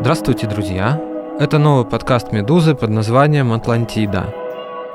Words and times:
Здравствуйте, 0.00 0.46
друзья! 0.46 0.98
Это 1.38 1.58
новый 1.58 1.84
подкаст 1.84 2.32
«Медузы» 2.32 2.74
под 2.74 2.88
названием 2.88 3.52
«Атлантида». 3.52 4.34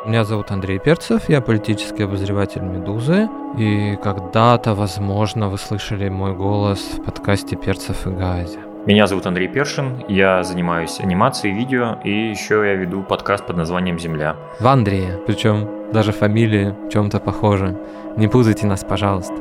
Меня 0.07 0.23
зовут 0.25 0.49
Андрей 0.49 0.79
Перцев, 0.79 1.29
я 1.29 1.41
политический 1.41 2.05
обозреватель 2.05 2.63
«Медузы», 2.63 3.29
и 3.55 3.97
когда-то, 4.03 4.73
возможно, 4.73 5.49
вы 5.49 5.59
слышали 5.59 6.09
мой 6.09 6.33
голос 6.33 6.79
в 6.79 7.03
подкасте 7.03 7.55
«Перцев 7.55 8.07
и 8.07 8.09
Гази». 8.09 8.57
Меня 8.87 9.05
зовут 9.05 9.27
Андрей 9.27 9.47
Першин, 9.47 10.03
я 10.07 10.41
занимаюсь 10.41 10.99
анимацией, 10.99 11.53
видео, 11.53 11.99
и 12.03 12.29
еще 12.31 12.55
я 12.65 12.73
веду 12.73 13.03
подкаст 13.03 13.45
под 13.45 13.57
названием 13.57 13.99
«Земля». 13.99 14.35
В 14.59 14.65
Андрея, 14.65 15.19
причем 15.27 15.69
даже 15.93 16.13
фамилии 16.13 16.73
в 16.87 16.89
чем-то 16.89 17.19
похожи. 17.19 17.77
Не 18.17 18.27
путайте 18.27 18.65
нас, 18.65 18.83
пожалуйста. 18.83 19.35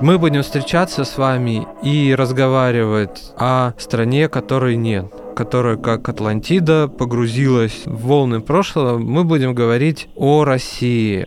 Мы 0.00 0.18
будем 0.18 0.42
встречаться 0.42 1.04
с 1.04 1.16
вами 1.16 1.66
и 1.82 2.14
разговаривать 2.14 3.32
о 3.38 3.72
стране, 3.78 4.28
которой 4.28 4.76
нет 4.76 5.12
которая, 5.36 5.76
как 5.76 6.08
Атлантида, 6.08 6.88
погрузилась 6.88 7.82
в 7.84 8.06
волны 8.06 8.40
прошлого, 8.40 8.96
мы 8.96 9.22
будем 9.22 9.54
говорить 9.54 10.08
о 10.16 10.44
России. 10.44 11.26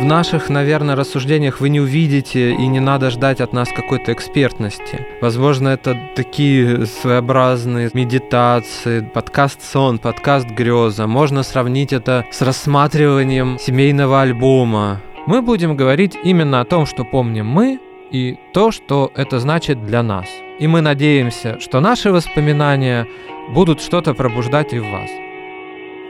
В 0.00 0.04
наших, 0.04 0.48
наверное, 0.48 0.96
рассуждениях 0.96 1.60
вы 1.60 1.70
не 1.70 1.80
увидите 1.80 2.52
и 2.52 2.66
не 2.68 2.78
надо 2.78 3.10
ждать 3.10 3.40
от 3.40 3.52
нас 3.52 3.68
какой-то 3.68 4.12
экспертности. 4.12 5.06
Возможно, 5.20 5.70
это 5.70 5.96
такие 6.14 6.86
своеобразные 6.86 7.90
медитации, 7.94 9.00
подкаст 9.00 9.60
«Сон», 9.62 9.98
подкаст 9.98 10.48
«Греза». 10.48 11.06
Можно 11.06 11.42
сравнить 11.42 11.92
это 11.92 12.24
с 12.30 12.42
рассматриванием 12.42 13.58
семейного 13.58 14.22
альбома. 14.22 15.00
Мы 15.26 15.40
будем 15.40 15.74
говорить 15.74 16.18
именно 16.22 16.60
о 16.60 16.66
том, 16.66 16.84
что 16.84 17.02
помним 17.02 17.46
мы, 17.46 17.80
и 18.10 18.36
то, 18.52 18.70
что 18.70 19.10
это 19.14 19.38
значит 19.38 19.86
для 19.86 20.02
нас. 20.02 20.28
И 20.58 20.66
мы 20.66 20.82
надеемся, 20.82 21.58
что 21.60 21.80
наши 21.80 22.12
воспоминания 22.12 23.08
будут 23.54 23.80
что-то 23.80 24.12
пробуждать 24.12 24.74
и 24.74 24.78
в 24.78 24.84
вас. 24.90 25.10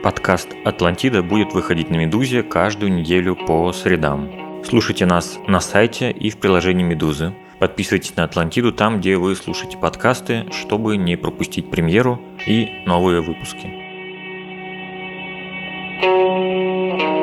Подкаст 0.03 0.49
«Атлантида» 0.65 1.23
будет 1.23 1.53
выходить 1.53 1.89
на 1.89 1.95
«Медузе» 1.95 2.43
каждую 2.43 2.91
неделю 2.91 3.37
по 3.37 3.71
средам. 3.71 4.29
Слушайте 4.65 5.05
нас 5.05 5.39
на 5.47 5.61
сайте 5.61 6.11
и 6.11 6.29
в 6.29 6.37
приложении 6.37 6.83
«Медузы». 6.83 7.33
Подписывайтесь 7.57 8.17
на 8.17 8.25
«Атлантиду» 8.25 8.73
там, 8.73 8.99
где 8.99 9.15
вы 9.15 9.33
слушаете 9.37 9.77
подкасты, 9.77 10.45
чтобы 10.51 10.97
не 10.97 11.15
пропустить 11.15 11.71
премьеру 11.71 12.19
и 12.45 12.69
новые 12.85 13.21
выпуски. 13.21 13.85
thank 16.01 17.01
you 17.01 17.14